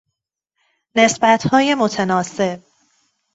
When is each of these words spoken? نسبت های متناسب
نسبت 0.95 1.47
های 1.47 1.75
متناسب 1.75 2.59